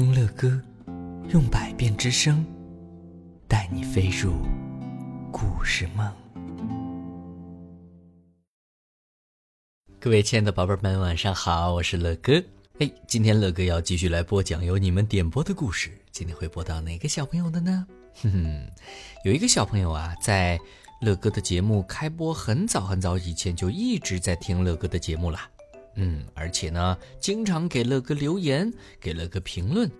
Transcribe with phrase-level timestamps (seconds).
[0.00, 0.58] 听乐歌，
[1.28, 2.42] 用百变之声
[3.46, 4.32] 带你飞入
[5.30, 6.10] 故事梦。
[10.00, 12.42] 各位亲爱的宝贝们，晚上好，我是乐哥。
[12.78, 15.90] 哎，今天乐哥要继续来播讲由你们点播的故事。
[16.10, 17.86] 今天会播到哪个小朋友的呢？
[18.22, 18.70] 哼哼，
[19.26, 20.58] 有一个小朋友啊，在
[21.02, 25.50] 乐哥的节目开播很早很早以前就一直在听乐哥的节目啦。
[25.96, 29.90] 嗯，而且呢，经常给乐哥留言，给乐哥评论，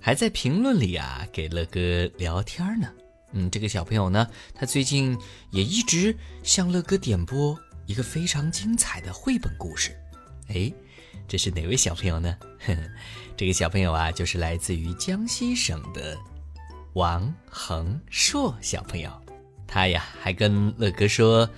[0.00, 2.90] 还在评论里啊给乐哥聊天呢。
[3.32, 5.16] 嗯，这个小朋友呢，他最近
[5.50, 9.94] 也一直向乐哥点播一个非常精彩的绘本故事。
[10.48, 10.72] 哎，
[11.28, 12.36] 这是哪位小朋友呢？
[12.66, 12.82] 呵呵，
[13.36, 16.16] 这个小朋友啊，就是来自于江西省的
[16.94, 19.10] 王恒硕小朋友。
[19.66, 21.48] 他呀，还跟乐哥说。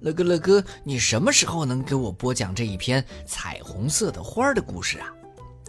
[0.00, 5.12] 乐哥，乐哥，你什么时候能给我播讲这一篇彩虹色的花的故事啊？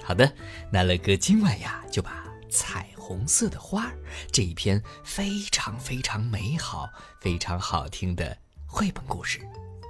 [0.03, 0.31] 好的，
[0.71, 3.91] 那乐哥今晚呀就把彩虹色的花
[4.31, 9.41] 这一篇非常非常美好、非常好听的绘本故事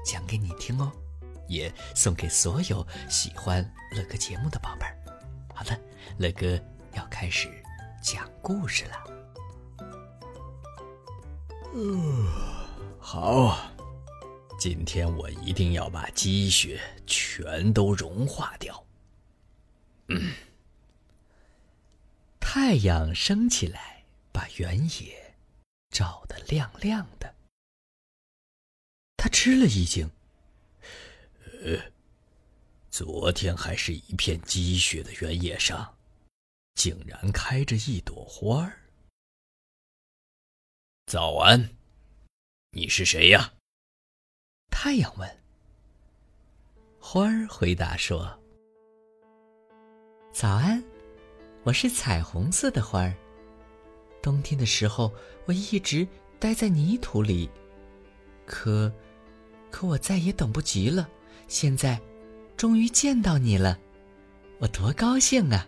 [0.03, 0.91] 讲给你听哦，
[1.47, 4.97] 也送给所有喜欢乐哥节目的宝贝儿。
[5.53, 5.79] 好的，
[6.17, 6.59] 乐哥
[6.95, 7.47] 要开始
[8.01, 8.91] 讲故事了。
[11.75, 12.25] 嗯，
[12.99, 13.55] 好。
[14.61, 18.85] 今天我一定要把积雪全都融化掉。
[20.07, 20.35] 嗯，
[22.39, 25.33] 太阳升起来，把原野
[25.89, 27.33] 照得亮亮的。
[29.17, 30.07] 他吃了一惊，
[31.63, 31.91] 呃，
[32.91, 35.97] 昨天还是一片积雪的原野上，
[36.75, 38.79] 竟然开着一朵花儿。
[41.07, 41.75] 早安，
[42.69, 43.55] 你是谁呀？
[44.71, 45.29] 太阳问
[46.97, 48.35] ：“花儿回答说
[50.33, 50.83] ：‘早安，
[51.61, 53.13] 我是彩虹色的花儿。
[54.23, 55.13] 冬天的时候，
[55.45, 56.07] 我一直
[56.39, 57.47] 待在泥土里，
[58.47, 58.91] 可，
[59.69, 61.07] 可我再也等不及了。
[61.47, 62.01] 现在，
[62.57, 63.77] 终于见到你了，
[64.57, 65.67] 我多高兴啊！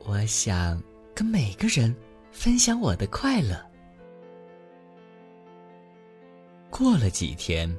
[0.00, 0.82] 我想
[1.14, 1.96] 跟每个人
[2.30, 3.64] 分享我的快乐。’
[6.68, 7.74] 过了几天。”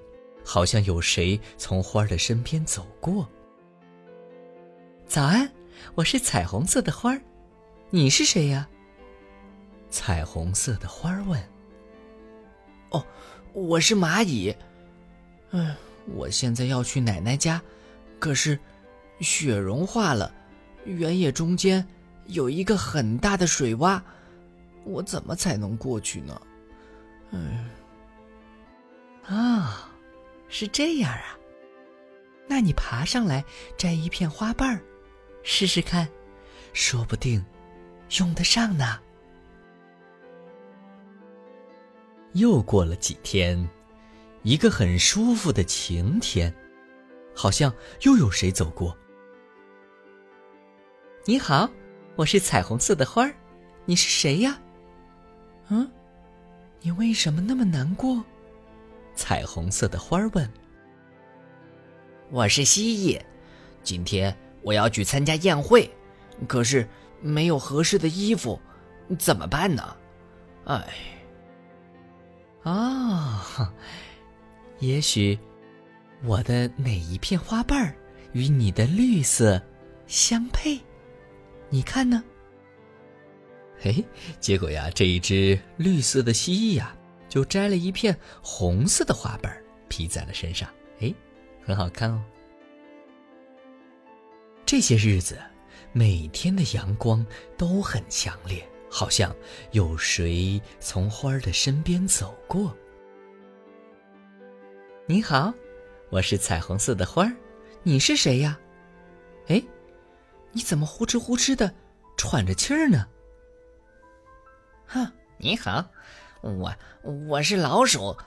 [0.48, 3.28] 好像有谁从花儿的身边走过。
[5.06, 5.52] 早安，
[5.94, 7.22] 我是彩虹色的花儿，
[7.90, 8.66] 你是谁呀？
[9.90, 11.38] 彩虹色的花儿问。
[12.92, 13.06] 哦，
[13.52, 14.56] 我是蚂蚁。
[15.52, 15.76] 嗯，
[16.16, 17.62] 我现在要去奶奶家，
[18.18, 18.58] 可是
[19.20, 20.34] 雪融化了，
[20.86, 21.86] 原野中间
[22.28, 24.02] 有一个很大的水洼，
[24.86, 26.42] 我怎么才能过去呢？
[27.32, 27.70] 嗯，
[29.26, 29.92] 啊。
[30.48, 31.38] 是这样啊，
[32.48, 33.44] 那你爬上来
[33.78, 34.82] 摘一片花瓣儿，
[35.44, 36.08] 试试看，
[36.74, 37.44] 说不定
[38.20, 39.00] 用得上呢。
[42.34, 43.68] 又过了几天，
[44.44, 46.54] 一个很舒服的晴天，
[47.36, 48.96] 好像又有谁走过。
[51.26, 51.70] 你好，
[52.16, 53.36] 我是彩虹色的花儿，
[53.86, 54.62] 你是谁呀？
[55.70, 55.90] 嗯，
[56.80, 58.24] 你为什么那么难过？
[59.18, 60.48] 彩虹色的花问
[62.30, 63.20] ：“我是蜥蜴，
[63.84, 65.90] 今天我要去参加宴会，
[66.48, 66.88] 可是
[67.20, 68.58] 没有合适的衣服，
[69.18, 69.98] 怎么办呢？
[70.66, 70.88] 哎，
[72.62, 73.74] 啊，
[74.80, 75.38] 也许
[76.24, 77.96] 我的哪一片花瓣儿
[78.34, 79.60] 与你的绿色
[80.06, 80.80] 相配？
[81.70, 82.24] 你看呢？
[83.82, 84.06] 嘿，
[84.40, 86.94] 结果呀，这一只绿色的蜥蜴呀。”
[87.30, 89.56] 就摘了一片红色的花瓣
[89.90, 90.70] 披在了身上，
[91.02, 91.14] 哎，
[91.64, 92.24] 很好看哦。
[94.66, 95.40] 这些日子，
[95.94, 97.26] 每天的阳光
[97.58, 99.34] 都很强烈，好像
[99.72, 102.76] 有谁从花儿的身边走过。
[105.06, 105.54] 你好，
[106.10, 107.34] 我是彩虹色的花儿，
[107.84, 108.60] 你是谁呀？
[109.48, 109.64] 哎，
[110.52, 111.74] 你怎么呼哧呼哧的
[112.18, 113.08] 喘着气儿呢？
[114.86, 115.86] 哼，你好。
[116.56, 116.74] 我
[117.04, 118.18] 我是老鼠，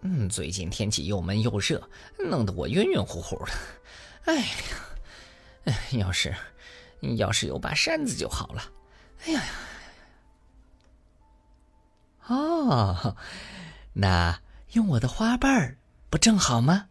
[0.00, 1.88] 嗯，最近天气又闷又热，
[2.18, 3.52] 弄得我晕晕乎乎的。
[4.24, 4.46] 哎呀，
[5.66, 6.34] 哎，要是
[7.16, 8.72] 要是有把扇子就好了。
[9.24, 9.52] 哎呀呀，
[12.26, 13.16] 哦，
[13.92, 14.40] 那
[14.72, 15.76] 用我的花瓣
[16.10, 16.88] 不正好吗？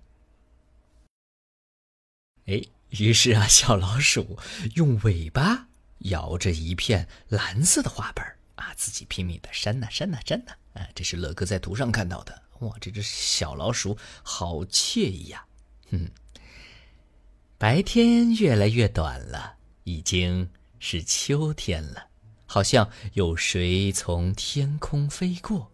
[2.45, 4.39] 哎，于是啊，小老鼠
[4.75, 5.67] 用尾巴
[5.99, 8.25] 摇着一片蓝色的花瓣。
[8.55, 10.51] 啊，自己拼命的扇呐扇呐扇呐！
[10.73, 12.41] 哎，这是乐哥在图上看到的。
[12.59, 15.45] 哇，这只小老鼠好惬意呀！
[15.91, 16.09] 嗯，
[17.57, 19.55] 白天越来越短了，
[19.85, 20.49] 已经
[20.79, 22.07] 是秋天了，
[22.45, 25.71] 好像有谁从天空飞过。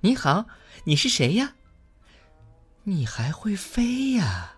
[0.00, 0.46] 你好，
[0.84, 1.54] 你是谁呀？
[2.84, 4.54] 你还会飞呀？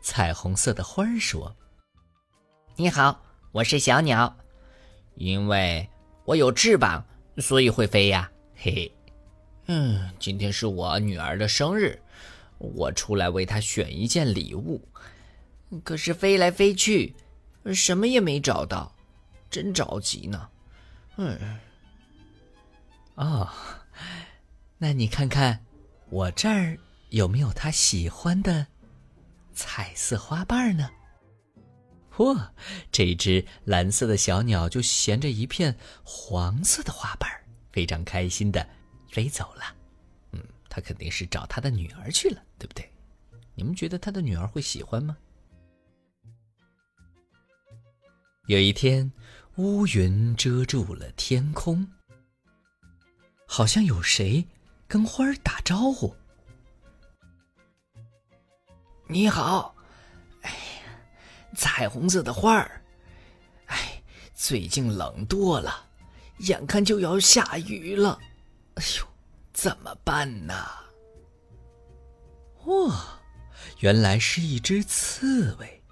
[0.00, 1.56] 彩虹色的花儿说
[2.76, 3.20] ：“你好，
[3.50, 4.36] 我是小鸟，
[5.16, 5.88] 因为
[6.24, 7.04] 我有翅膀，
[7.38, 8.92] 所以会飞呀。”嘿嘿。
[9.68, 11.98] 嗯，今天是我女儿的生日，
[12.58, 14.80] 我出来为她选一件礼物，
[15.82, 17.14] 可是飞来飞去，
[17.74, 18.94] 什么也没找到，
[19.50, 20.48] 真着急呢。
[21.16, 21.58] 嗯，
[23.16, 23.48] 哦，
[24.78, 25.64] 那你看看
[26.10, 26.78] 我这儿
[27.08, 28.68] 有没有她喜欢的
[29.52, 30.88] 彩色花瓣呢？
[32.16, 32.48] 嚯，
[32.90, 37.30] 这只蓝色的小鸟就衔着一片黄色的花瓣，
[37.70, 38.66] 非常开心的。
[39.10, 39.62] 飞走了，
[40.32, 42.90] 嗯，它肯定是找他的女儿去了，对不对？
[43.54, 45.16] 你们觉得他的女儿会喜欢吗？
[48.46, 49.12] 有一天，
[49.56, 51.86] 乌云遮住了天空，
[53.46, 54.46] 好像有谁
[54.88, 56.14] 跟花儿打招呼
[59.06, 59.75] ：“你好，
[61.56, 62.82] 彩虹色的花儿，
[63.66, 64.02] 哎，
[64.34, 65.86] 最近冷多了，
[66.38, 68.20] 眼看就要下雨了。”
[68.76, 69.06] 哎呦，
[69.54, 70.54] 怎么办呢？
[72.66, 73.18] 哇，
[73.78, 75.82] 原来是一只刺猬。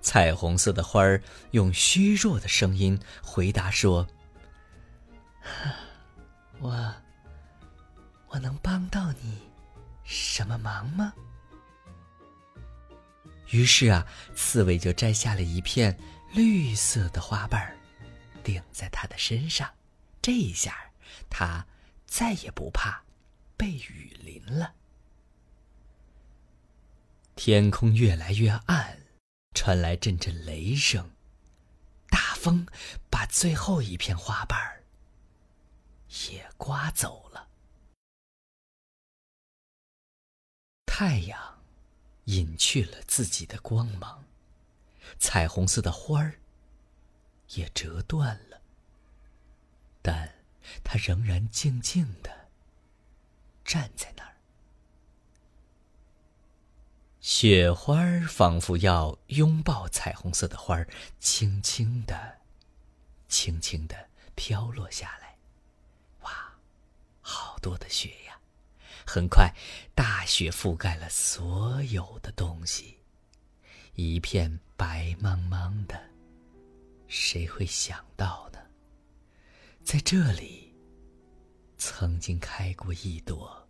[0.00, 4.06] 彩虹色的花儿用虚弱的声音回答说
[6.60, 6.94] ：“我，
[8.28, 9.38] 我能帮到你
[10.02, 11.12] 什么忙吗？”
[13.50, 15.98] 于是啊，刺猬就摘下了一片
[16.32, 17.76] 绿色的花瓣儿，
[18.42, 19.72] 顶在他的身上。
[20.22, 20.90] 这一下，
[21.28, 21.66] 他。
[22.10, 23.04] 再也不怕
[23.54, 24.74] 被雨淋了。
[27.36, 28.98] 天空越来越暗，
[29.54, 31.10] 传来阵阵雷声，
[32.08, 32.66] 大风
[33.10, 34.82] 把最后一片花瓣儿
[36.30, 37.50] 也刮走了。
[40.86, 41.57] 太阳
[42.28, 44.24] 隐去了自己的光芒，
[45.18, 46.40] 彩虹色的花儿
[47.50, 48.62] 也折断了，
[50.00, 50.38] 但。
[50.84, 52.50] 他仍然静静的
[53.64, 54.36] 站在那儿，
[57.22, 60.86] 雪花仿佛要拥抱彩虹色的花儿，
[61.18, 62.42] 轻轻的、
[63.28, 65.38] 轻轻的飘落下来。
[66.20, 66.52] 哇，
[67.22, 68.27] 好多的雪呀！
[69.08, 69.50] 很快，
[69.94, 72.98] 大雪覆盖了所有的东西，
[73.94, 75.98] 一片白茫茫的。
[77.06, 78.58] 谁会想到呢？
[79.82, 80.74] 在这里，
[81.78, 83.66] 曾经开过一朵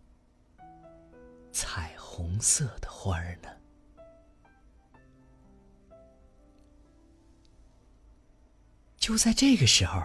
[1.53, 3.47] 彩虹色的花儿呢。
[8.97, 10.03] 就在这个时候，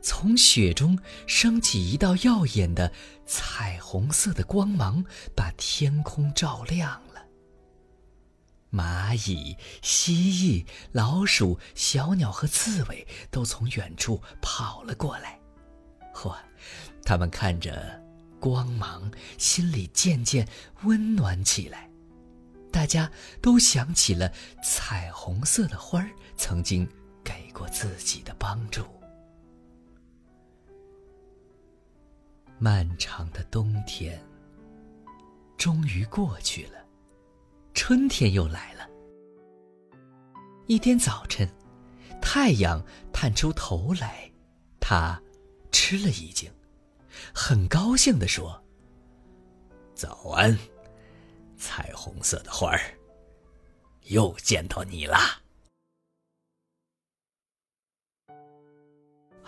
[0.00, 2.92] 从雪中升起一道耀眼的
[3.26, 5.04] 彩虹色的光芒，
[5.34, 7.24] 把天空照亮了。
[8.70, 15.38] 蚂蚁、蜥蜴、老鼠、小鸟和刺猬都从远处跑了过来。
[16.14, 16.36] 嚯，
[17.04, 17.98] 他们看着
[18.38, 20.46] 光芒，心里渐渐
[20.82, 21.88] 温暖起来。
[22.70, 23.10] 大家
[23.40, 24.30] 都想起了
[24.62, 26.86] 彩虹色的花儿曾经
[27.24, 28.84] 给过自己的帮助。
[32.58, 34.20] 漫长的冬天
[35.56, 36.84] 终于过去了。
[37.72, 38.88] 春天又来了。
[40.66, 41.48] 一天早晨，
[42.20, 44.30] 太阳探出头来，
[44.80, 45.20] 他
[45.70, 46.50] 吃了一惊，
[47.32, 48.60] 很高兴地说
[49.94, 50.58] ：“早安，
[51.56, 52.80] 彩虹色的花儿，
[54.06, 55.40] 又见到你啦！”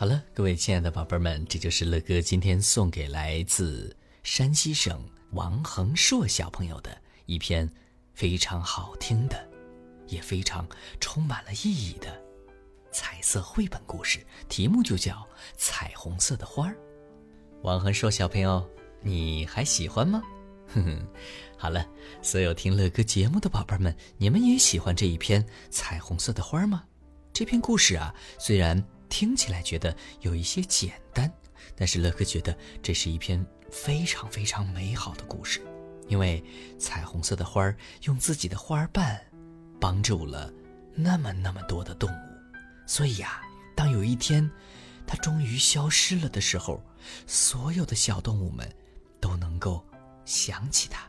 [0.00, 7.70] 好了，各位亲爱的宝贝们，这就是乐哥今天送给来自山西省王恒硕小朋友的一篇。
[8.14, 9.46] 非常好听的，
[10.06, 10.66] 也非常
[11.00, 12.18] 充满了意义的
[12.90, 15.16] 彩色绘本故事，题目就叫
[15.58, 16.72] 《彩虹色的花儿》。
[17.60, 18.66] 王恒硕：“小朋友，
[19.02, 20.22] 你还喜欢吗？”
[20.72, 21.06] 哼哼，
[21.58, 21.86] 好了，
[22.22, 26.84] 所有听乐哥节目的宝贝们，你们也喜欢这一篇《彩虹色的花儿》吗？
[27.34, 31.30] 这篇故事啊，虽然听起来觉得有一些简单，
[31.76, 35.60] 但是乐哥觉得这是一篇非常非常美好的故事。
[36.08, 36.42] 因为
[36.78, 39.20] 彩虹色的花儿用自己的花瓣
[39.78, 40.52] 帮助了
[40.92, 42.18] 那么那么多的动物，
[42.86, 43.42] 所以呀，
[43.76, 44.50] 当有一天
[45.06, 46.82] 它终于消失了的时候，
[47.28, 48.68] 所有的小动物们
[49.20, 49.84] 都能够
[50.24, 51.08] 想起它。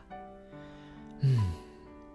[1.20, 1.52] 嗯，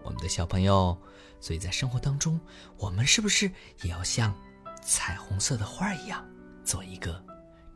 [0.03, 0.98] 我们的小朋友，
[1.41, 2.39] 所以在生活当中，
[2.77, 3.51] 我们是不是
[3.82, 4.34] 也要像
[4.81, 6.25] 彩虹色的花一样，
[6.63, 7.24] 做一个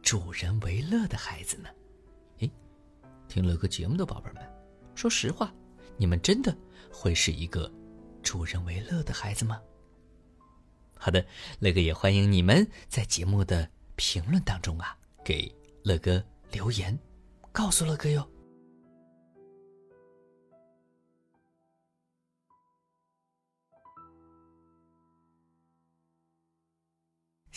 [0.02, 1.70] 助人为乐的孩子呢？
[2.40, 2.52] 诶，
[3.28, 4.42] 听乐哥节目的宝贝们，
[4.96, 5.54] 说实话，
[5.98, 6.56] 你们真的
[6.92, 7.72] 会是一个
[8.24, 9.60] 助人为乐的孩子吗？
[10.98, 11.26] 好的，
[11.60, 15.54] 乐哥也欢迎你们在节目的评论当中啊，给
[15.84, 16.98] 乐哥留言，
[17.52, 18.28] 告诉乐哥哟。